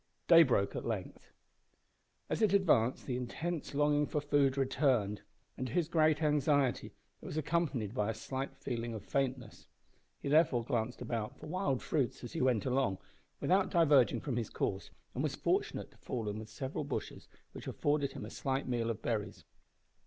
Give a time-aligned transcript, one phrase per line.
[0.27, 1.29] Day broke at length.
[2.27, 5.21] As it advanced the intense longing for food returned,
[5.55, 9.67] and, to his great anxiety, it was accompanied by a slight feeling of faintness.
[10.19, 12.97] He therefore glanced about for wild fruits as he went along,
[13.39, 17.67] without diverging from his course, and was fortunate to fall in with several bushes which
[17.67, 19.45] afforded him a slight meal of berries.